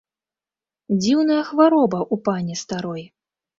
[1.01, 3.09] Дзіўная хвароба ў пані старой.